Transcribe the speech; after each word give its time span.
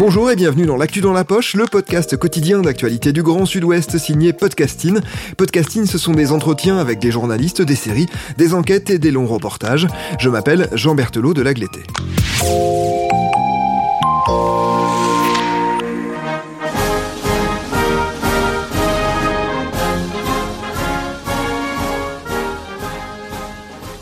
Bonjour 0.00 0.30
et 0.30 0.34
bienvenue 0.34 0.64
dans 0.64 0.78
l'actu 0.78 1.02
dans 1.02 1.12
la 1.12 1.24
poche, 1.24 1.54
le 1.54 1.66
podcast 1.66 2.16
quotidien 2.16 2.62
d'actualité 2.62 3.12
du 3.12 3.22
Grand 3.22 3.44
Sud-Ouest 3.44 3.98
signé 3.98 4.32
Podcasting. 4.32 4.98
Podcasting, 5.36 5.84
ce 5.84 5.98
sont 5.98 6.14
des 6.14 6.32
entretiens 6.32 6.78
avec 6.78 6.98
des 6.98 7.10
journalistes, 7.10 7.60
des 7.60 7.76
séries, 7.76 8.06
des 8.38 8.54
enquêtes 8.54 8.88
et 8.88 8.98
des 8.98 9.10
longs 9.10 9.26
reportages. 9.26 9.86
Je 10.18 10.30
m'appelle 10.30 10.68
Jean 10.72 10.94
Berthelot 10.94 11.34
de 11.34 11.42
Lagleté. 11.42 11.80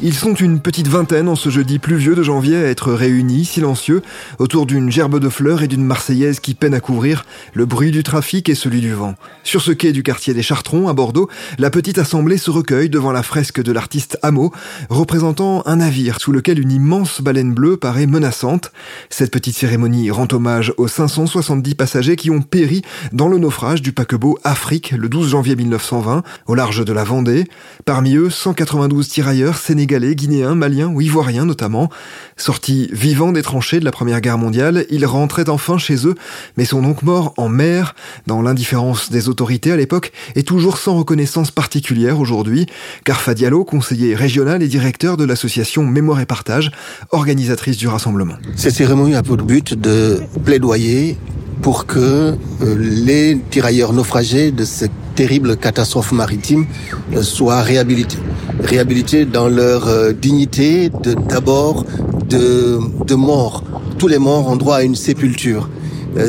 Ils 0.09 0.15
sont 0.15 0.33
une 0.33 0.61
petite 0.61 0.89
vingtaine 0.89 1.29
en 1.29 1.37
ce 1.37 1.51
jeudi 1.51 1.79
pluvieux 1.79 2.15
de 2.15 2.23
janvier 2.23 2.57
à 2.57 2.65
être 2.65 2.95
réunis, 2.95 3.45
silencieux, 3.45 4.01
autour 4.39 4.65
d'une 4.65 4.91
gerbe 4.91 5.21
de 5.21 5.29
fleurs 5.29 5.63
et 5.63 5.69
d'une 5.69 5.85
Marseillaise 5.85 6.41
qui 6.41 6.55
peine 6.55 6.73
à 6.73 6.81
couvrir 6.81 7.27
le 7.53 7.67
bruit 7.67 7.91
du 7.91 8.03
trafic 8.03 8.49
et 8.49 8.55
celui 8.55 8.81
du 8.81 8.95
vent. 8.95 9.17
Sur 9.45 9.61
ce 9.61 9.71
quai 9.71 9.93
du 9.93 10.03
quartier 10.03 10.33
des 10.33 10.41
Chartrons, 10.41 10.89
à 10.89 10.95
Bordeaux, 10.95 11.29
la 11.59 11.69
petite 11.69 11.99
assemblée 11.99 12.39
se 12.39 12.51
recueille 12.51 12.89
devant 12.89 13.13
la 13.13 13.23
fresque 13.23 13.63
de 13.63 13.71
l'artiste 13.71 14.19
Hameau, 14.23 14.51
représentant 14.89 15.63
un 15.67 15.77
navire 15.77 16.23
sous 16.23 16.33
lequel 16.33 16.59
une 16.59 16.73
immense 16.73 17.21
baleine 17.21 17.53
bleue 17.53 17.77
paraît 17.77 18.07
menaçante. 18.07 18.73
Cette 19.11 19.31
petite 19.31 19.57
cérémonie 19.57 20.11
rend 20.11 20.29
hommage 20.33 20.73
aux 20.79 20.89
570 20.89 21.75
passagers 21.75 22.17
qui 22.17 22.31
ont 22.31 22.41
péri 22.41 22.81
dans 23.13 23.29
le 23.29 23.37
naufrage 23.37 23.83
du 23.83 23.93
paquebot 23.93 24.39
Afrique 24.43 24.93
le 24.93 25.11
12 25.11 25.29
janvier 25.29 25.55
1920, 25.55 26.23
au 26.47 26.55
large 26.55 26.83
de 26.83 26.95
la 26.95 27.05
Vendée. 27.05 27.47
Parmi 27.85 28.17
eux, 28.17 28.31
192 28.31 29.07
tirailleurs 29.07 29.59
sénégalais 29.59 29.98
guinéens, 30.15 30.55
maliens 30.55 30.89
ou 30.89 31.01
ivoiriens 31.01 31.45
notamment. 31.45 31.89
Sortis 32.37 32.89
vivants 32.93 33.33
des 33.33 33.43
tranchées 33.43 33.81
de 33.81 33.85
la 33.85 33.91
Première 33.91 34.21
Guerre 34.21 34.39
mondiale, 34.39 34.87
ils 34.91 35.07
rentraient 35.07 35.49
enfin 35.49 35.79
chez 35.79 36.07
eux, 36.07 36.15
mais 36.57 36.65
sont 36.65 36.83
donc 36.83 37.03
morts 37.03 37.35
en 37.37 37.49
mer, 37.49 37.95
dans 38.27 38.43
l'indifférence 38.43 39.11
des 39.11 39.29
autorités 39.29 39.73
à 39.73 39.77
l'époque, 39.77 40.13
et 40.37 40.43
toujours 40.43 40.79
sans 40.79 40.97
reconnaissance 40.97 41.51
particulière 41.51 42.21
aujourd'hui, 42.21 42.67
car 43.05 43.21
Fadialo, 43.21 43.65
conseiller 43.65 44.15
régional 44.15 44.63
et 44.63 44.69
directeur 44.69 45.17
de 45.17 45.25
l'association 45.25 45.85
Mémoire 45.85 46.21
et 46.21 46.27
Partage, 46.27 46.71
organisatrice 47.11 47.77
du 47.77 47.89
rassemblement. 47.89 48.35
Cette 48.57 48.75
cérémonie 48.75 49.15
a 49.15 49.23
pour 49.23 49.37
but 49.37 49.75
de 49.75 50.21
plaidoyer 50.45 51.17
pour 51.63 51.87
que 51.87 51.99
euh, 51.99 52.35
les 52.79 53.39
tirailleurs 53.51 53.93
naufragés 53.93 54.53
de 54.53 54.65
cette 54.65 54.93
terrible 55.19 55.57
catastrophe 55.57 56.13
maritime 56.13 56.65
euh, 57.13 57.25
soient 57.25 57.63
réhabilités. 57.63 58.19
Réhabilités 58.63 59.25
dans 59.25 59.49
leur 59.49 59.89
euh, 59.89 60.13
dignité 60.13 60.93
d'abord 61.29 61.85
de, 62.29 62.79
de 63.05 63.15
mort. 63.17 63.65
Tous 63.99 64.07
les 64.07 64.19
morts 64.19 64.47
ont 64.47 64.55
droit 64.55 64.77
à 64.77 64.83
une 64.85 64.95
sépulture. 64.95 65.69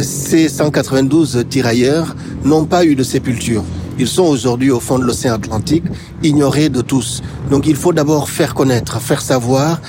Ces 0.01 0.49
192 0.49 1.45
tirailleurs 1.47 2.15
n'ont 2.43 2.65
pas 2.65 2.83
eu 2.83 2.95
de 2.95 3.03
sépulture. 3.03 3.63
Ils 3.99 4.07
sont 4.07 4.23
aujourd'hui 4.23 4.71
au 4.71 4.79
fond 4.79 4.97
de 4.97 5.03
l'océan 5.03 5.35
Atlantique, 5.35 5.85
ignorés 6.23 6.69
de 6.69 6.81
tous. 6.81 7.21
Donc 7.51 7.67
il 7.67 7.75
faut 7.75 7.93
d'abord 7.93 8.27
faire 8.27 8.55
connaître, 8.55 8.99
faire 8.99 9.21
savoir 9.21 9.81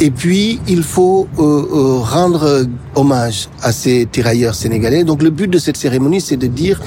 et 0.00 0.10
puis, 0.10 0.58
il 0.66 0.82
faut 0.82 1.28
euh, 1.38 1.42
euh, 1.42 1.98
rendre 1.98 2.66
hommage 2.94 3.48
à 3.62 3.72
ces 3.72 4.06
tirailleurs 4.10 4.54
sénégalais. 4.54 5.04
Donc, 5.04 5.22
le 5.22 5.30
but 5.30 5.48
de 5.48 5.58
cette 5.58 5.76
cérémonie, 5.76 6.20
c'est 6.20 6.36
de 6.36 6.46
dire 6.46 6.80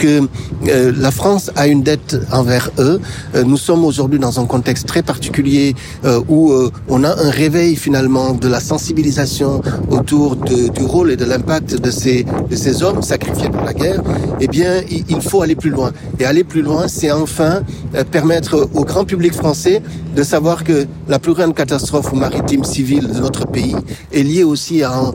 que 0.00 0.22
euh, 0.68 0.92
la 0.96 1.10
France 1.10 1.50
a 1.56 1.66
une 1.66 1.82
dette 1.82 2.16
envers 2.32 2.70
eux. 2.78 3.00
Euh, 3.34 3.44
nous 3.44 3.58
sommes 3.58 3.84
aujourd'hui 3.84 4.18
dans 4.18 4.40
un 4.40 4.46
contexte 4.46 4.88
très 4.88 5.02
particulier 5.02 5.74
euh, 6.04 6.20
où 6.28 6.52
on 6.88 7.04
a 7.04 7.10
un 7.10 7.30
réveil 7.30 7.76
finalement 7.76 8.32
de 8.32 8.48
la 8.48 8.60
sensibilisation 8.60 9.60
autour 9.90 10.36
du 10.36 10.84
rôle 10.84 11.10
et 11.12 11.16
de 11.16 11.24
l'impact 11.24 11.76
de 11.80 11.90
ces 11.90 12.82
hommes 12.82 13.02
sacrifiés 13.02 13.50
pour 13.50 13.62
la 13.62 13.74
guerre. 13.74 14.02
Eh 14.40 14.48
bien, 14.48 14.80
il, 14.90 15.20
faut 15.20 15.42
aller 15.42 15.54
plus 15.54 15.70
loin. 15.70 15.92
Et 16.18 16.24
aller 16.24 16.44
plus 16.44 16.62
loin, 16.62 16.88
c'est 16.88 17.12
enfin 17.12 17.62
permettre 18.10 18.68
au 18.74 18.84
grand 18.84 19.04
public 19.04 19.34
français 19.34 19.82
de 20.14 20.22
savoir 20.22 20.64
que 20.64 20.86
la 21.08 21.18
plus 21.18 21.34
grande 21.34 21.54
catastrophe 21.54 22.12
maritime 22.12 22.64
civile 22.64 23.08
de 23.08 23.20
notre 23.20 23.46
pays 23.46 23.76
est 24.12 24.22
liée 24.22 24.44
aussi 24.44 24.82
à, 24.82 25.12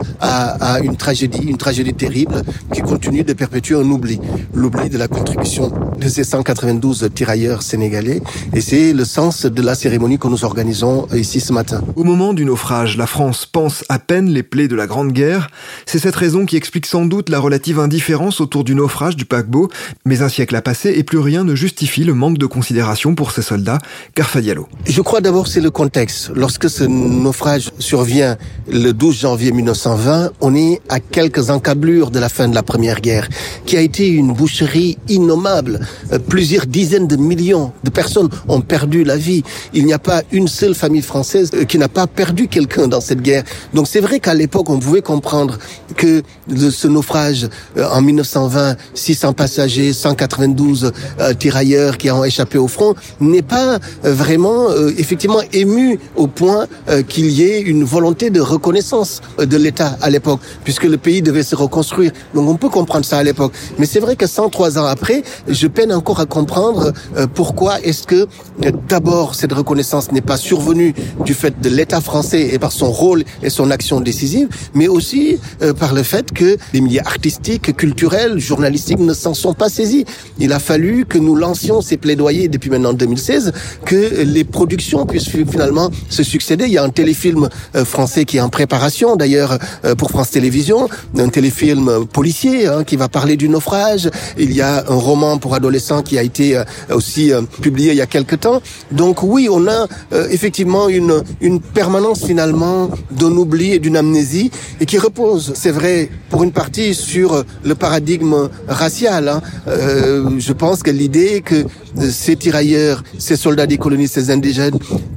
une 0.83 0.95
tragédie, 0.95 1.47
une 1.47 1.57
tragédie 1.57 1.93
terrible 1.93 2.43
qui 2.73 2.81
continue 2.81 3.23
de 3.23 3.33
perpétuer 3.33 3.75
un 3.75 3.89
oubli 3.89 4.19
de 4.53 4.97
la 4.97 5.07
contribution 5.07 5.71
de 5.97 6.07
ces 6.07 6.23
192 6.23 7.09
tirailleurs 7.13 7.61
sénégalais. 7.61 8.21
Et 8.53 8.61
c'est 8.61 8.93
le 8.93 9.05
sens 9.05 9.45
de 9.45 9.61
la 9.61 9.75
cérémonie 9.75 10.17
que 10.17 10.27
nous 10.27 10.43
organisons 10.43 11.07
ici 11.13 11.39
ce 11.39 11.53
matin. 11.53 11.81
Au 11.95 12.03
moment 12.03 12.33
du 12.33 12.45
naufrage, 12.45 12.97
la 12.97 13.07
France 13.07 13.45
pense 13.45 13.83
à 13.89 13.99
peine 13.99 14.29
les 14.29 14.43
plaies 14.43 14.67
de 14.67 14.75
la 14.75 14.87
Grande 14.87 15.11
Guerre. 15.11 15.49
C'est 15.85 15.99
cette 15.99 16.15
raison 16.15 16.45
qui 16.45 16.57
explique 16.57 16.85
sans 16.85 17.05
doute 17.05 17.29
la 17.29 17.39
relative 17.39 17.79
indifférence 17.79 18.41
autour 18.41 18.63
du 18.63 18.75
naufrage 18.75 19.15
du 19.15 19.25
paquebot. 19.25 19.69
Mais 20.05 20.21
un 20.21 20.29
siècle 20.29 20.55
a 20.55 20.61
passé 20.61 20.93
et 20.95 21.03
plus 21.03 21.19
rien 21.19 21.43
ne 21.43 21.55
justifie 21.55 22.03
le 22.03 22.13
manque 22.13 22.37
de 22.37 22.45
considération 22.45 23.15
pour 23.15 23.31
ces 23.31 23.41
soldats. 23.41 23.79
Carfa 24.13 24.41
Diallo. 24.41 24.67
Je 24.95 25.01
crois 25.01 25.19
d'abord 25.19 25.47
c'est 25.47 25.59
le 25.59 25.71
contexte. 25.71 26.31
Lorsque 26.33 26.69
ce 26.69 26.85
naufrage 26.85 27.73
survient 27.79 28.37
le 28.71 28.93
12 28.93 29.19
janvier 29.19 29.51
1920, 29.51 30.31
on 30.39 30.55
est 30.55 30.79
à 30.87 31.01
quelques 31.01 31.49
encablures 31.49 32.11
de 32.11 32.19
la 32.19 32.29
fin 32.29 32.47
de 32.47 32.55
la 32.55 32.63
Première 32.63 33.01
Guerre, 33.01 33.27
qui 33.65 33.75
a 33.75 33.81
été 33.81 34.07
une 34.07 34.31
boucherie 34.31 34.97
innommable. 35.09 35.81
Euh, 36.13 36.19
plusieurs 36.19 36.65
dizaines 36.65 37.07
de 37.07 37.17
millions 37.17 37.73
de 37.83 37.89
personnes 37.89 38.29
ont 38.47 38.61
perdu 38.61 39.03
la 39.03 39.17
vie. 39.17 39.43
Il 39.73 39.85
n'y 39.85 39.91
a 39.91 39.99
pas 39.99 40.21
une 40.31 40.47
seule 40.47 40.73
famille 40.73 41.01
française 41.01 41.51
euh, 41.55 41.65
qui 41.65 41.77
n'a 41.77 41.89
pas 41.89 42.07
perdu 42.07 42.47
quelqu'un 42.47 42.87
dans 42.87 43.01
cette 43.01 43.21
guerre. 43.21 43.43
Donc 43.73 43.89
c'est 43.89 43.99
vrai 43.99 44.21
qu'à 44.21 44.33
l'époque, 44.33 44.69
on 44.69 44.79
pouvait 44.79 45.01
comprendre 45.01 45.57
que 45.97 46.23
ce 46.55 46.87
naufrage 46.87 47.49
euh, 47.75 47.85
en 47.91 48.01
1920, 48.01 48.77
600 48.93 49.33
passagers, 49.33 49.91
192 49.91 50.93
tirailleurs 51.37 51.97
qui 51.97 52.09
ont 52.11 52.23
échappé 52.23 52.57
au 52.57 52.69
front, 52.69 52.95
n'est 53.19 53.41
pas 53.41 53.79
vraiment 54.01 54.69
effectivement 54.97 55.41
ému 55.53 55.99
au 56.15 56.27
point 56.27 56.67
qu'il 57.07 57.29
y 57.29 57.43
ait 57.43 57.61
une 57.61 57.83
volonté 57.83 58.29
de 58.29 58.41
reconnaissance 58.41 59.21
de 59.39 59.57
l'État 59.57 59.97
à 60.01 60.09
l'époque, 60.09 60.39
puisque 60.63 60.83
le 60.83 60.97
pays 60.97 61.21
devait 61.21 61.43
se 61.43 61.55
reconstruire. 61.55 62.11
Donc 62.33 62.49
on 62.49 62.55
peut 62.55 62.69
comprendre 62.69 63.05
ça 63.05 63.17
à 63.17 63.23
l'époque. 63.23 63.53
Mais 63.77 63.85
c'est 63.85 63.99
vrai 63.99 64.15
que 64.15 64.27
sans 64.27 64.49
trois 64.49 64.77
ans 64.77 64.85
après, 64.85 65.23
je 65.47 65.67
peine 65.67 65.91
encore 65.93 66.19
à 66.19 66.25
comprendre 66.25 66.93
euh, 67.17 67.27
pourquoi 67.33 67.79
est-ce 67.81 68.07
que 68.07 68.27
euh, 68.65 68.71
d'abord 68.87 69.35
cette 69.35 69.53
reconnaissance 69.53 70.11
n'est 70.11 70.21
pas 70.21 70.37
survenue 70.37 70.93
du 71.23 71.33
fait 71.33 71.59
de 71.61 71.69
l'État 71.69 72.01
français 72.01 72.49
et 72.53 72.59
par 72.59 72.71
son 72.71 72.91
rôle 72.91 73.23
et 73.43 73.49
son 73.49 73.71
action 73.71 73.99
décisive, 74.01 74.47
mais 74.73 74.87
aussi 74.87 75.39
euh, 75.61 75.73
par 75.73 75.93
le 75.93 76.03
fait 76.03 76.31
que 76.31 76.57
les 76.73 76.81
milieux 76.81 77.01
artistiques, 77.05 77.75
culturels, 77.75 78.39
journalistiques 78.39 78.99
ne 78.99 79.13
s'en 79.13 79.33
sont 79.33 79.53
pas 79.53 79.69
saisis. 79.69 80.05
Il 80.39 80.53
a 80.53 80.59
fallu 80.59 81.05
que 81.05 81.17
nous 81.17 81.35
lancions 81.35 81.81
ces 81.81 81.97
plaidoyers 81.97 82.47
depuis 82.47 82.69
maintenant 82.69 82.93
2016, 82.93 83.53
que 83.85 84.23
les 84.23 84.43
productions 84.65 85.05
puissent 85.05 85.29
finalement 85.29 85.91
se 86.09 86.23
succéder. 86.23 86.65
Il 86.65 86.73
y 86.73 86.79
a 86.79 86.83
un 86.83 86.89
téléfilm 86.89 87.49
français 87.83 88.25
qui 88.25 88.37
est 88.37 88.41
en 88.41 88.49
préparation 88.49 89.15
d'ailleurs 89.15 89.59
pour 89.99 90.09
France 90.09 90.31
Télévisions, 90.31 90.89
un 91.17 91.29
téléfilm 91.29 92.07
policier 92.11 92.65
hein, 92.65 92.83
qui 92.83 92.95
va 92.95 93.09
parler 93.09 93.37
du 93.37 93.47
naufrage. 93.47 94.09
Il 94.39 94.51
y 94.53 94.61
a 94.61 94.83
un 94.89 94.95
roman 94.95 95.37
pour 95.37 95.53
adolescents 95.53 96.01
qui 96.01 96.17
a 96.17 96.23
été 96.23 96.57
euh, 96.57 96.63
aussi 96.89 97.31
euh, 97.31 97.41
publié 97.61 97.91
il 97.91 97.97
y 97.97 98.01
a 98.01 98.07
quelque 98.07 98.35
temps. 98.35 98.61
Donc 98.91 99.21
oui, 99.21 99.47
on 99.51 99.67
a 99.67 99.87
euh, 100.13 100.27
effectivement 100.31 100.89
une, 100.89 101.23
une 101.41 101.61
permanence 101.61 102.25
finalement 102.25 102.89
d'un 103.11 103.33
oubli 103.43 103.73
et 103.73 103.79
d'une 103.79 103.97
amnésie 103.97 104.49
et 104.79 104.85
qui 104.85 104.97
repose, 104.97 105.53
c'est 105.55 105.71
vrai, 105.71 106.09
pour 106.29 106.43
une 106.43 106.51
partie 106.51 106.95
sur 106.95 107.43
le 107.63 107.75
paradigme 107.75 108.49
racial. 108.67 109.29
Hein. 109.29 109.41
je 109.67 110.53
pense 110.53 110.83
que 110.83 110.91
l'idée 110.91 111.41
que 111.41 111.65
ces 112.09 112.35
tirailleurs, 112.35 113.03
ces 113.17 113.35
soldats 113.35 113.67
des 113.67 113.77
colonies, 113.77 114.07
ces 114.07 114.31
indigènes 114.31 114.54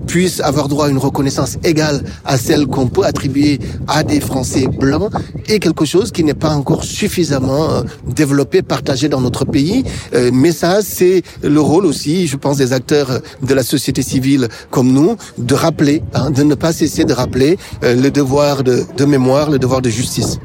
puissent 0.07 0.41
avoir 0.41 0.69
droit 0.69 0.87
à 0.87 0.89
une 0.89 0.99
reconnaissance 0.99 1.59
égale 1.65 2.03
à 2.25 2.39
celle 2.39 2.67
qu'on 2.67 2.89
peut 2.89 3.05
attribuer 3.05 3.61
à 3.87 4.03
des 4.03 4.21
Français 4.21 4.67
blancs 4.67 5.13
est 5.47 5.59
quelque 5.59 5.85
chose 5.85 6.11
qui 6.11 6.25
n'est 6.25 6.35
pas 6.35 6.55
encore 6.55 6.83
suffisamment 6.85 7.71
euh, 7.71 7.83
développé, 8.07 8.63
partagé 8.63 9.09
dans 9.09 9.21
notre 9.21 9.45
pays. 9.45 9.85
Euh, 10.15 10.31
mais 10.33 10.53
ça, 10.53 10.81
c'est 10.83 11.23
le 11.43 11.61
rôle 11.61 11.87
aussi, 11.87 12.27
je 12.27 12.37
pense, 12.37 12.57
des 12.57 12.73
acteurs 12.73 13.21
de 13.43 13.55
la 13.55 13.63
société 13.63 14.03
civile 14.03 14.49
comme 14.71 14.93
nous, 14.93 15.17
de 15.37 15.55
rappeler, 15.55 16.03
hein, 16.15 16.31
de 16.31 16.43
ne 16.43 16.55
pas 16.55 16.73
cesser 16.73 17.05
de 17.05 17.13
rappeler 17.13 17.59
euh, 17.85 17.95
le 17.95 18.11
devoir 18.11 18.65
de, 18.65 18.85
de 18.97 19.05
mémoire, 19.05 19.51
le 19.51 19.59
devoir 19.59 19.83
de 19.83 19.91
justice. 19.91 20.39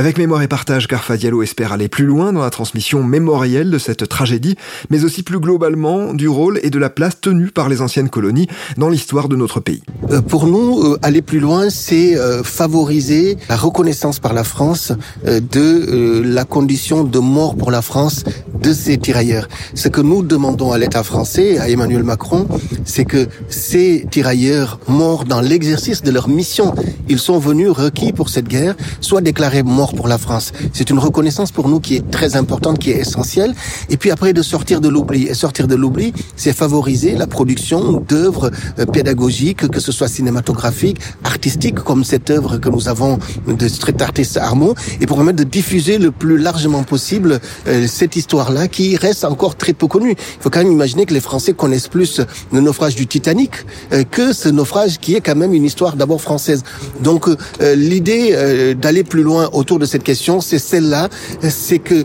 Avec 0.00 0.16
Mémoire 0.16 0.40
et 0.40 0.48
Partage, 0.48 0.88
Carfa 0.88 1.18
Diallo 1.18 1.42
espère 1.42 1.74
aller 1.74 1.88
plus 1.88 2.06
loin 2.06 2.32
dans 2.32 2.40
la 2.40 2.48
transmission 2.48 3.04
mémorielle 3.04 3.70
de 3.70 3.76
cette 3.76 4.08
tragédie, 4.08 4.56
mais 4.88 5.04
aussi 5.04 5.22
plus 5.22 5.38
globalement 5.38 6.14
du 6.14 6.26
rôle 6.26 6.58
et 6.62 6.70
de 6.70 6.78
la 6.78 6.88
place 6.88 7.20
tenue 7.20 7.48
par 7.48 7.68
les 7.68 7.82
anciennes 7.82 8.08
colonies 8.08 8.46
dans 8.78 8.88
l'histoire 8.88 9.28
de 9.28 9.36
notre 9.36 9.60
pays. 9.60 9.82
Euh, 10.10 10.22
pour 10.22 10.46
nous, 10.46 10.82
euh, 10.82 10.98
aller 11.02 11.20
plus 11.20 11.38
loin, 11.38 11.68
c'est 11.68 12.16
euh, 12.16 12.42
favoriser 12.42 13.36
la 13.50 13.56
reconnaissance 13.56 14.20
par 14.20 14.32
la 14.32 14.42
France 14.42 14.94
de 15.26 16.22
la 16.24 16.46
condition 16.46 17.04
de 17.04 17.18
mort 17.18 17.54
pour 17.54 17.70
la 17.70 17.82
France 17.82 18.24
de 18.62 18.72
ces 18.72 18.96
tirailleurs. 18.96 19.48
Ce 19.74 19.88
que 19.88 20.00
nous 20.00 20.22
demandons 20.22 20.72
à 20.72 20.78
l'État 20.78 21.02
français, 21.02 21.58
à 21.58 21.68
Emmanuel 21.68 22.04
Macron, 22.04 22.46
c'est 22.86 23.04
que 23.04 23.28
ces 23.50 24.06
tirailleurs 24.10 24.80
morts 24.88 25.26
dans 25.26 25.42
l'exercice 25.42 26.00
de 26.00 26.10
leur 26.10 26.28
mission, 26.28 26.74
ils 27.10 27.18
sont 27.18 27.38
venus 27.38 27.68
requis 27.68 28.14
pour 28.14 28.30
cette 28.30 28.48
guerre, 28.48 28.76
soient 29.02 29.20
déclarés 29.20 29.62
morts 29.62 29.89
pour 29.94 30.08
la 30.08 30.18
France. 30.18 30.52
C'est 30.72 30.90
une 30.90 30.98
reconnaissance 30.98 31.50
pour 31.50 31.68
nous 31.68 31.80
qui 31.80 31.96
est 31.96 32.10
très 32.10 32.36
importante, 32.36 32.78
qui 32.78 32.90
est 32.90 32.98
essentielle. 32.98 33.54
Et 33.88 33.96
puis 33.96 34.10
après, 34.10 34.32
de 34.32 34.42
sortir 34.42 34.80
de 34.80 34.88
l'oubli. 34.88 35.26
Et 35.26 35.34
sortir 35.34 35.66
de 35.66 35.74
l'oubli, 35.74 36.12
c'est 36.36 36.52
favoriser 36.52 37.14
la 37.14 37.26
production 37.26 37.92
d'œuvres 38.08 38.50
euh, 38.78 38.86
pédagogiques, 38.86 39.68
que 39.68 39.80
ce 39.80 39.92
soit 39.92 40.08
cinématographiques, 40.08 40.98
artistiques, 41.24 41.76
comme 41.76 42.04
cette 42.04 42.30
œuvre 42.30 42.58
que 42.58 42.68
nous 42.68 42.88
avons 42.88 43.18
de 43.46 43.68
street 43.68 44.00
artist 44.00 44.36
Armo, 44.36 44.74
et 45.00 45.06
pour 45.06 45.16
permettre 45.16 45.38
de 45.38 45.44
diffuser 45.44 45.98
le 45.98 46.10
plus 46.10 46.38
largement 46.38 46.82
possible 46.82 47.40
euh, 47.66 47.86
cette 47.86 48.16
histoire-là, 48.16 48.68
qui 48.68 48.96
reste 48.96 49.24
encore 49.24 49.56
très 49.56 49.72
peu 49.72 49.86
connue. 49.86 50.12
Il 50.12 50.42
faut 50.42 50.50
quand 50.50 50.60
même 50.60 50.72
imaginer 50.72 51.06
que 51.06 51.14
les 51.14 51.20
Français 51.20 51.52
connaissent 51.52 51.88
plus 51.88 52.20
le 52.52 52.60
naufrage 52.60 52.94
du 52.94 53.06
Titanic 53.06 53.52
euh, 53.92 54.04
que 54.04 54.32
ce 54.32 54.48
naufrage 54.48 54.98
qui 54.98 55.14
est 55.14 55.20
quand 55.20 55.36
même 55.36 55.54
une 55.54 55.64
histoire 55.64 55.96
d'abord 55.96 56.20
française. 56.20 56.62
Donc 57.00 57.28
l'idée 57.60 58.74
d'aller 58.74 59.04
plus 59.04 59.22
loin 59.22 59.48
autour 59.52 59.78
de 59.80 59.86
cette 59.86 60.04
question, 60.04 60.40
c'est 60.40 60.58
celle-là, 60.58 61.08
c'est 61.48 61.80
que 61.80 62.04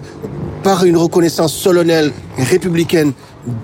par 0.63 0.83
une 0.86 0.98
reconnaissance 0.98 1.54
solennelle 1.54 2.12
républicaine 2.38 3.13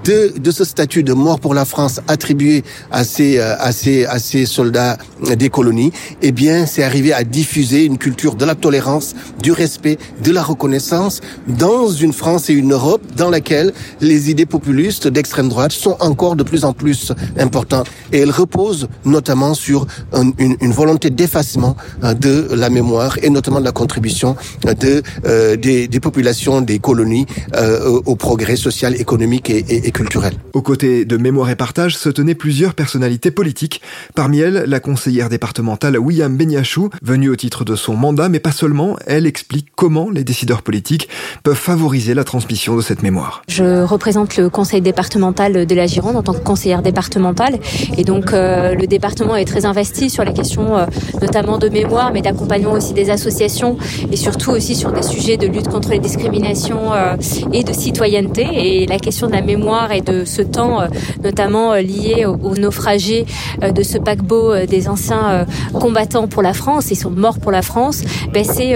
de, 0.03 0.33
de 0.37 0.51
ce 0.51 0.63
statut 0.63 1.03
de 1.03 1.13
mort 1.13 1.39
pour 1.39 1.53
la 1.53 1.65
France 1.65 2.01
attribué 2.07 2.63
à 2.91 3.03
ces, 3.03 3.37
euh, 3.37 3.55
à 3.59 3.71
ces, 3.71 4.05
à 4.05 4.19
ces 4.19 4.45
soldats 4.45 4.97
des 5.37 5.49
colonies, 5.49 5.91
eh 6.21 6.31
bien, 6.31 6.65
c'est 6.65 6.83
arrivé 6.83 7.13
à 7.13 7.23
diffuser 7.23 7.85
une 7.85 7.97
culture 7.97 8.35
de 8.35 8.45
la 8.45 8.55
tolérance, 8.55 9.15
du 9.41 9.51
respect, 9.51 9.97
de 10.23 10.31
la 10.31 10.43
reconnaissance 10.43 11.21
dans 11.47 11.89
une 11.89 12.13
France 12.13 12.49
et 12.49 12.53
une 12.53 12.73
Europe 12.73 13.01
dans 13.15 13.29
laquelle 13.29 13.73
les 13.99 14.29
idées 14.29 14.45
populistes 14.45 15.07
d'extrême 15.07 15.49
droite 15.49 15.71
sont 15.71 15.97
encore 15.99 16.35
de 16.35 16.43
plus 16.43 16.65
en 16.65 16.73
plus 16.73 17.13
importantes. 17.37 17.87
Et 18.11 18.19
elles 18.19 18.31
reposent 18.31 18.87
notamment 19.05 19.53
sur 19.53 19.87
une, 20.13 20.33
une, 20.59 20.71
volonté 20.71 21.09
d'effacement 21.09 21.75
euh, 22.03 22.13
de 22.13 22.47
la 22.53 22.69
mémoire 22.69 23.17
et 23.21 23.29
notamment 23.29 23.59
de 23.59 23.65
la 23.65 23.71
contribution 23.71 24.35
de, 24.65 25.01
euh, 25.25 25.55
des, 25.55 25.87
des, 25.87 25.99
populations 25.99 26.61
des 26.61 26.79
colonies 26.79 27.25
euh, 27.55 27.99
au 28.05 28.15
progrès 28.15 28.55
social, 28.55 28.99
économique 28.99 29.49
et, 29.49 29.70
et, 29.71 29.91
culturel. 29.91 30.33
Aux 30.53 30.61
côtés 30.61 31.05
de 31.05 31.17
Mémoire 31.17 31.49
et 31.49 31.55
Partage 31.55 31.97
se 31.97 32.09
tenaient 32.09 32.35
plusieurs 32.35 32.73
personnalités 32.73 33.31
politiques. 33.31 33.81
Parmi 34.15 34.39
elles, 34.39 34.65
la 34.67 34.79
conseillère 34.79 35.29
départementale 35.29 35.97
William 35.97 36.35
Beniachou, 36.35 36.89
venue 37.01 37.29
au 37.29 37.35
titre 37.35 37.63
de 37.63 37.75
son 37.75 37.95
mandat, 37.95 38.29
mais 38.29 38.39
pas 38.39 38.51
seulement, 38.51 38.97
elle 39.05 39.25
explique 39.25 39.67
comment 39.75 40.09
les 40.09 40.23
décideurs 40.23 40.61
politiques 40.61 41.07
peuvent 41.43 41.55
favoriser 41.55 42.13
la 42.13 42.23
transmission 42.23 42.75
de 42.75 42.81
cette 42.81 43.03
mémoire. 43.03 43.43
Je 43.47 43.83
représente 43.83 44.37
le 44.37 44.49
conseil 44.49 44.81
départemental 44.81 45.65
de 45.65 45.75
la 45.75 45.87
Gironde 45.87 46.15
en 46.15 46.23
tant 46.23 46.33
que 46.33 46.43
conseillère 46.43 46.81
départementale 46.81 47.59
et 47.97 48.03
donc 48.03 48.33
euh, 48.33 48.75
le 48.75 48.87
département 48.87 49.35
est 49.35 49.45
très 49.45 49.65
investi 49.65 50.09
sur 50.09 50.23
les 50.23 50.33
questions 50.33 50.77
euh, 50.77 50.85
notamment 51.21 51.57
de 51.57 51.69
mémoire 51.69 52.11
mais 52.13 52.21
d'accompagnement 52.21 52.73
aussi 52.73 52.93
des 52.93 53.09
associations 53.09 53.77
et 54.11 54.17
surtout 54.17 54.51
aussi 54.51 54.75
sur 54.75 54.91
des 54.91 55.03
sujets 55.03 55.37
de 55.37 55.47
lutte 55.47 55.69
contre 55.69 55.89
les 55.89 55.99
discriminations 55.99 56.93
euh, 56.93 57.15
et 57.53 57.63
de 57.63 57.73
citoyenneté 57.73 58.45
et 58.51 58.85
la 58.85 58.99
question 58.99 59.27
de 59.27 59.33
la 59.33 59.41
mémoire 59.41 59.60
et 59.91 60.01
de 60.01 60.25
ce 60.25 60.41
temps, 60.41 60.81
euh, 60.81 60.87
notamment 61.23 61.73
euh, 61.73 61.81
lié 61.81 62.25
aux 62.25 62.55
naufragés 62.55 63.25
euh, 63.63 63.71
de 63.71 63.83
ce 63.83 63.97
paquebot 63.97 64.65
des 64.65 64.87
anciens 64.87 65.45
combattants 65.73 66.27
pour 66.27 66.41
la 66.41 66.53
France, 66.53 66.91
ils 66.91 66.95
sont 66.95 67.09
morts 67.09 67.39
pour 67.39 67.51
la 67.51 67.61
France, 67.61 68.03
ben 68.33 68.43
c'est 68.43 68.75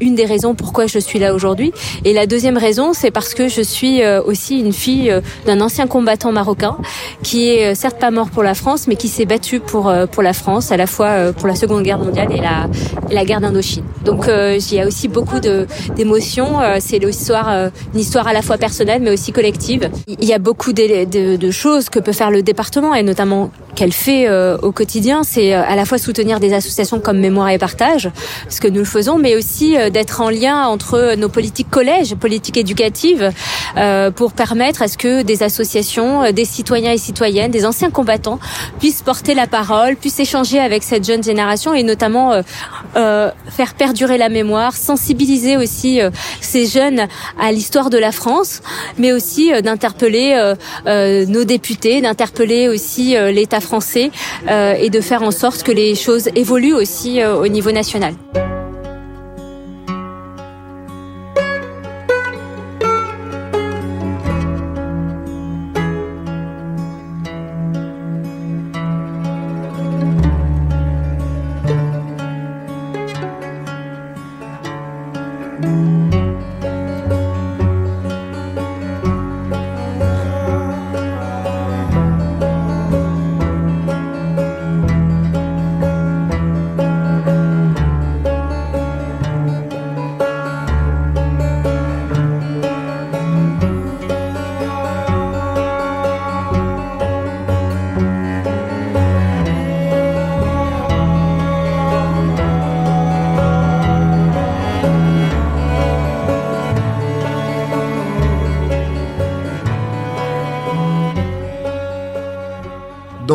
une 0.00 0.14
des 0.14 0.24
raisons 0.24 0.54
pourquoi 0.54 0.86
je 0.86 0.98
suis 0.98 1.18
là 1.18 1.34
aujourd'hui. 1.34 1.72
Et 2.04 2.12
la 2.12 2.26
deuxième 2.26 2.56
raison, 2.56 2.92
c'est 2.92 3.10
parce 3.10 3.34
que 3.34 3.48
je 3.48 3.60
suis 3.62 4.04
aussi 4.26 4.60
une 4.60 4.72
fille 4.72 5.12
d'un 5.46 5.60
ancien 5.60 5.86
combattant 5.86 6.32
marocain 6.32 6.76
qui 7.22 7.48
est 7.48 7.74
certes 7.74 7.98
pas 7.98 8.10
mort 8.10 8.30
pour 8.30 8.42
la 8.42 8.54
France, 8.54 8.86
mais 8.88 8.96
qui 8.96 9.08
s'est 9.08 9.26
battu 9.26 9.60
pour 9.60 9.92
pour 10.10 10.22
la 10.22 10.32
France, 10.32 10.72
à 10.72 10.76
la 10.76 10.86
fois 10.86 11.32
pour 11.32 11.48
la 11.48 11.54
Seconde 11.54 11.82
Guerre 11.82 11.98
mondiale 11.98 12.28
et 12.32 12.40
la 12.40 12.68
la 13.10 13.24
guerre 13.24 13.40
d'Indochine. 13.40 13.84
Donc 14.04 14.26
il 14.28 14.74
y 14.74 14.80
a 14.80 14.86
aussi 14.86 15.08
beaucoup 15.08 15.40
d'émotions. 15.96 16.58
c'est 16.80 16.98
l'histoire, 16.98 17.70
une 17.94 18.00
histoire 18.00 18.26
à 18.26 18.32
la 18.32 18.42
fois 18.42 18.58
personnelle 18.58 19.02
mais 19.02 19.12
aussi 19.12 19.32
collective. 19.32 19.90
Il 20.06 20.24
y 20.24 20.32
a 20.32 20.38
beaucoup 20.38 20.72
de, 20.72 21.50
choses 21.50 21.88
que 21.88 21.98
peut 21.98 22.12
faire 22.12 22.30
le 22.30 22.42
département 22.42 22.94
et 22.94 23.02
notamment 23.02 23.50
qu'elle 23.78 23.92
fait 23.92 24.26
euh, 24.26 24.58
au 24.60 24.72
quotidien, 24.72 25.22
c'est 25.22 25.54
euh, 25.54 25.62
à 25.62 25.76
la 25.76 25.84
fois 25.84 25.98
soutenir 25.98 26.40
des 26.40 26.52
associations 26.52 26.98
comme 26.98 27.20
Mémoire 27.20 27.50
et 27.50 27.58
Partage, 27.58 28.10
ce 28.48 28.60
que 28.60 28.66
nous 28.66 28.80
le 28.80 28.84
faisons, 28.84 29.18
mais 29.18 29.36
aussi 29.36 29.78
euh, 29.78 29.88
d'être 29.88 30.20
en 30.20 30.30
lien 30.30 30.66
entre 30.66 31.14
nos 31.16 31.28
politiques 31.28 31.70
collèges, 31.70 32.16
politiques 32.16 32.56
éducatives, 32.56 33.30
pour 34.16 34.32
permettre 34.32 34.82
à 34.82 34.88
ce 34.88 34.98
que 34.98 35.22
des 35.22 35.44
associations, 35.44 36.32
des 36.32 36.44
citoyens 36.44 36.90
et 36.90 36.98
citoyennes, 36.98 37.52
des 37.52 37.64
anciens 37.64 37.90
combattants 37.90 38.40
puissent 38.80 39.02
porter 39.02 39.34
la 39.34 39.46
parole, 39.46 39.94
puissent 39.94 40.18
échanger 40.18 40.58
avec 40.58 40.82
cette 40.82 41.06
jeune 41.06 41.22
génération 41.22 41.74
et 41.74 41.84
notamment 41.84 42.32
faire 42.94 43.74
perdurer 43.76 44.18
la 44.18 44.28
mémoire, 44.28 44.74
sensibiliser 44.74 45.56
aussi 45.56 46.00
ces 46.40 46.66
jeunes 46.66 47.06
à 47.38 47.52
l'histoire 47.52 47.90
de 47.90 47.98
la 47.98 48.10
France, 48.10 48.62
mais 48.96 49.12
aussi 49.12 49.52
d'interpeller 49.62 50.54
nos 50.86 51.44
députés, 51.44 52.00
d'interpeller 52.00 52.68
aussi 52.68 53.14
l'État 53.32 53.60
français 53.60 53.67
euh, 54.48 54.74
et 54.78 54.90
de 54.90 55.00
faire 55.00 55.22
en 55.22 55.30
sorte 55.30 55.62
que 55.62 55.72
les 55.72 55.94
choses 55.94 56.28
évoluent 56.34 56.74
aussi 56.74 57.20
euh, 57.20 57.36
au 57.36 57.48
niveau 57.48 57.72
national. 57.72 58.14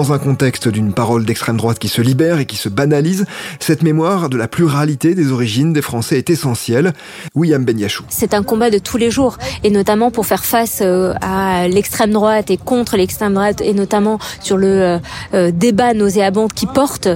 Dans 0.04 0.12
un 0.12 0.20
contexte 0.20 0.68
d'une 0.68 0.92
parole 0.92 1.24
d'extrême 1.24 1.56
droite 1.56 1.80
qui 1.80 1.88
se 1.88 2.02
libère 2.02 2.40
et 2.40 2.46
qui 2.46 2.58
se 2.58 2.68
banalise, 2.68 3.26
cette 3.62 3.84
mémoire 3.84 4.28
de 4.28 4.36
la 4.36 4.50
pluralité 4.50 5.16
des 5.16 5.32
origines 5.32 5.72
des 5.72 5.82
Français 5.82 6.18
est 6.18 6.30
essentielle. 6.30 6.92
William 7.36 7.64
Benyachou. 7.64 8.04
C'est 8.10 8.34
un 8.34 8.44
combat 8.44 8.70
de 8.70 8.80
tous 8.80 8.98
les 8.98 9.10
jours, 9.10 9.38
et 9.64 9.70
notamment 9.70 10.12
pour 10.12 10.26
faire 10.26 10.44
face 10.44 10.80
euh, 10.82 11.14
à 11.22 11.70
l'extrême 11.70 12.12
droite 12.12 12.52
et 12.52 12.58
contre 12.58 12.98
l'extrême 12.98 13.34
droite, 13.34 13.62
et 13.62 13.74
notamment 13.74 14.20
sur 14.42 14.58
le 14.58 14.68
euh, 14.68 15.00
euh, 15.36 15.52
débat 15.52 15.94
nauséabond 15.94 16.50
qui 16.50 16.66
porte 16.66 17.08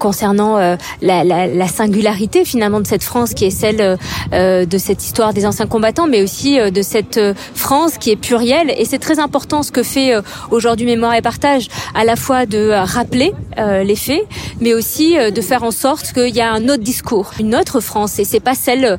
concernant 0.00 0.56
la, 0.56 1.24
la, 1.24 1.46
la, 1.46 1.68
singularité 1.68 2.44
finalement 2.44 2.80
de 2.80 2.86
cette 2.86 3.02
France 3.02 3.34
qui 3.34 3.44
est 3.44 3.50
celle 3.50 3.98
de 4.32 4.78
cette 4.78 5.04
histoire 5.04 5.34
des 5.34 5.46
anciens 5.46 5.66
combattants, 5.66 6.06
mais 6.06 6.22
aussi 6.22 6.58
de 6.58 6.82
cette 6.82 7.20
France 7.54 7.98
qui 7.98 8.10
est 8.10 8.16
plurielle. 8.16 8.72
Et 8.76 8.86
c'est 8.86 8.98
très 8.98 9.18
important 9.18 9.62
ce 9.62 9.70
que 9.70 9.82
fait 9.82 10.14
aujourd'hui 10.50 10.86
Mémoire 10.86 11.14
et 11.14 11.22
Partage, 11.22 11.68
à 11.94 12.04
la 12.04 12.16
fois 12.16 12.46
de 12.46 12.70
rappeler 12.70 13.32
les 13.56 13.96
faits, 13.96 14.22
mais 14.60 14.74
aussi 14.74 15.14
de 15.16 15.40
faire 15.40 15.62
en 15.62 15.70
sorte 15.70 16.12
qu'il 16.12 16.34
y 16.34 16.40
a 16.40 16.52
un 16.52 16.64
autre 16.68 16.82
discours, 16.82 17.32
une 17.38 17.54
autre 17.54 17.80
France, 17.80 18.18
et 18.18 18.24
c'est 18.24 18.40
pas 18.40 18.54
celle 18.54 18.98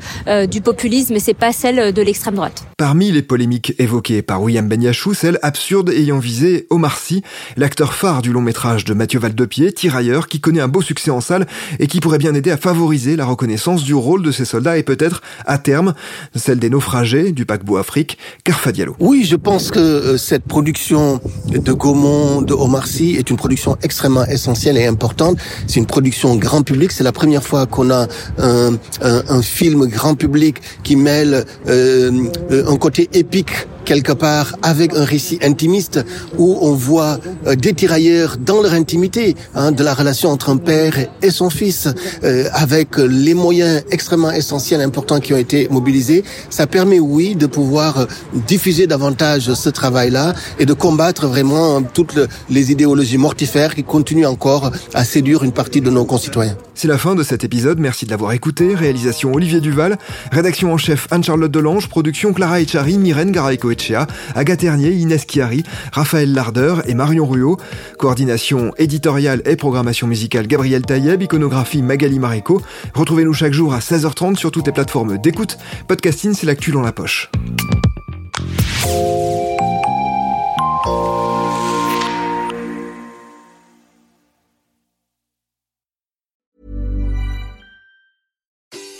du 0.50 0.62
populisme, 0.62 1.18
c'est 1.20 1.34
pas 1.34 1.52
celle 1.52 1.94
de 1.94 2.02
l'extrême 2.02 2.36
droite. 2.36 2.64
Parmi 2.78 3.12
les 3.12 3.22
polémiques 3.22 3.74
évoquées 3.80 4.22
par 4.22 4.42
William 4.42 4.68
Benyachou, 4.68 5.14
celle 5.14 5.40
absurde 5.42 5.90
ayant 5.90 6.20
visé 6.20 6.68
Omar 6.70 6.98
Sy, 6.98 7.24
l'acteur 7.58 7.94
phare 7.94 8.22
du 8.22 8.32
long 8.32 8.42
métrage 8.42 8.86
de 8.86 8.94
Mathieu 8.94 9.20
Valdepied, 9.20 9.74
Tirailleur, 9.74 10.28
qui 10.28 10.40
connaît 10.40 10.60
un 10.62 10.68
beau 10.68 10.82
succès 10.82 11.12
en 11.12 11.22
salle 11.22 11.48
et 11.80 11.88
qui 11.88 12.00
pourrait 12.00 12.18
bien 12.18 12.34
aider 12.34 12.52
à 12.52 12.58
favoriser 12.58 13.16
la 13.16 13.26
reconnaissance 13.26 13.84
du 13.84 13.94
rôle 13.94 14.22
de 14.22 14.32
ces 14.32 14.46
soldats 14.46 14.78
et 14.78 14.84
peut-être, 14.84 15.22
à 15.46 15.58
terme, 15.58 15.94
celle 16.36 16.60
des 16.60 16.70
naufragés 16.70 17.32
du 17.32 17.46
paquebot 17.46 17.78
Afrique, 17.78 18.18
Carfa 18.44 18.72
Diallo. 18.72 18.96
Oui, 19.00 19.24
je 19.24 19.36
pense 19.36 19.72
que 19.72 19.80
euh, 19.80 20.18
cette 20.18 20.44
production 20.44 21.22
de 21.48 21.72
Gaumont, 21.72 22.42
de 22.42 22.54
Omar 22.54 22.83
Sy, 22.88 23.16
est 23.18 23.30
une 23.30 23.38
production 23.38 23.78
extrêmement 23.82 24.26
essentielle 24.26 24.78
et 24.78 24.86
importante. 24.86 25.38
C'est 25.68 25.80
une 25.80 25.86
production 25.86 26.36
grand 26.36 26.64
public. 26.64 26.92
C'est 26.92 27.04
la 27.04 27.12
première 27.12 27.44
fois 27.44 27.66
qu'on 27.66 27.90
a 27.92 28.08
un, 28.40 29.42
film 29.42 29.88
grand 29.88 30.16
public 30.16 30.62
qui 30.84 30.96
mêle 30.96 31.46
euh, 31.68 32.12
euh 32.52 32.64
un 32.68 32.78
côté 32.78 33.10
épique 33.14 33.68
quelque 33.84 34.12
part 34.12 34.56
avec 34.62 34.96
un 34.96 35.04
récit 35.04 35.40
intimiste 35.42 36.04
où 36.38 36.58
on 36.62 36.74
voit 36.74 37.20
euh, 37.48 37.56
des 37.56 37.74
tirailleurs 37.74 38.38
dans 38.38 38.62
leur 38.62 38.74
intimité 38.74 39.36
hein, 39.56 39.72
de 39.72 39.84
la 39.84 39.94
relation 39.94 40.30
entre 40.30 40.50
un 40.50 40.58
père 40.58 40.94
et 41.22 41.30
son 41.30 41.50
fils 41.50 41.88
euh, 42.24 42.46
avec 42.54 42.98
les 42.98 43.34
moyens 43.34 43.84
extrêmement 43.92 44.32
essentiels 44.32 44.82
importants 44.82 45.20
qui 45.20 45.34
ont 45.34 45.38
été 45.38 45.68
mobilisés. 45.70 46.24
Ça 46.50 46.68
permet 46.68 47.00
oui 47.00 47.36
de 47.36 47.46
pouvoir 47.46 48.00
euh, 48.00 48.06
diffuser 48.48 48.88
davantage 48.88 49.54
ce 49.54 49.70
travail-là 49.70 50.34
et 50.60 50.66
de 50.66 50.74
combattre 50.74 51.28
vraiment 51.28 51.82
toutes 51.82 52.20
les 52.50 52.72
idéologies 52.72 53.18
mortifères 53.18 53.76
qui 53.76 53.84
continuent 53.84 54.28
encore 54.28 54.72
à 54.94 55.04
séduire 55.04 55.44
une 55.44 55.52
partie 55.52 55.82
de 55.82 55.90
nos 55.90 56.06
concitoyens. 56.06 56.58
C'est 56.76 56.88
la 56.88 56.98
fin 56.98 57.16
de 57.16 57.24
cet 57.24 57.44
épisode, 57.44 57.80
merci 57.80 58.06
de 58.06 58.12
l'avoir 58.12 58.32
écouté. 58.32 58.74
Réalisation 58.74 59.32
Olivier 59.34 59.62
Duval, 59.62 59.98
rédaction 60.32 60.74
en 60.74 60.78
chef 60.78 61.08
Anne-Charlotte 61.12 61.52
Delange, 61.52 61.88
production 61.88 62.34
Clara 62.34 62.62
Echari, 62.62 62.98
Myrène 62.98 63.32
Garaïco 63.32 63.70
Echea, 63.74 64.08
Agathe 64.36 64.62
Ternier, 64.62 64.92
Inès 64.92 65.26
Chiari, 65.26 65.64
Raphaël 65.92 66.34
Larder 66.34 66.76
et 66.88 66.94
Marion 66.94 67.26
Ruot. 67.26 67.58
Coordination 67.98 68.72
éditoriale 68.78 69.42
et 69.46 69.56
programmation 69.56 70.08
musicale 70.08 70.48
Gabriel 70.48 70.84
Taïeb, 70.84 71.22
iconographie 71.22 71.82
Magali 71.82 72.20
Marico. 72.20 72.62
Retrouvez-nous 72.94 73.34
chaque 73.34 73.54
jour 73.54 73.74
à 73.74 73.80
16h30 73.80 74.38
sur 74.38 74.52
toutes 74.52 74.68
les 74.68 74.74
plateformes 74.74 75.18
d'écoute. 75.18 75.58
Podcasting, 75.88 76.34
c'est 76.34 76.46
l'actu 76.46 76.72
dans 76.72 76.82
la 76.82 76.92
poche. 76.92 77.30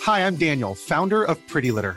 Hi, 0.06 0.20
I'm 0.20 0.36
Daniel, 0.36 0.74
founder 0.74 1.24
of 1.24 1.38
Pretty 1.48 1.70
Litter. 1.70 1.96